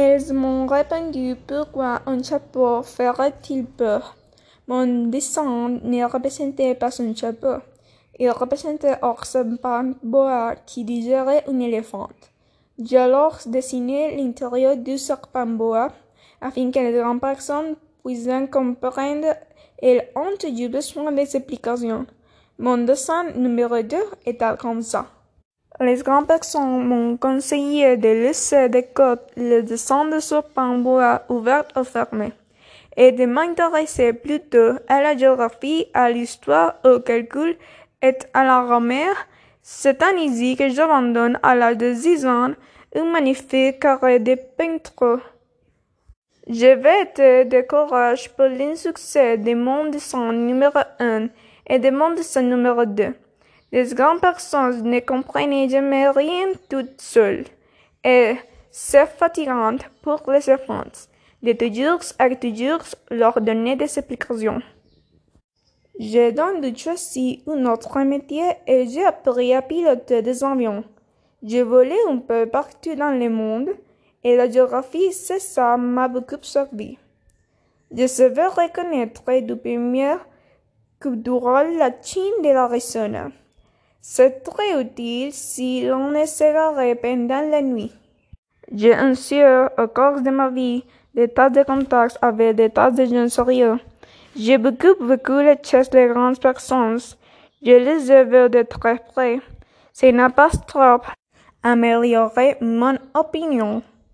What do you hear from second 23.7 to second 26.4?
2 était comme ça. Les grandes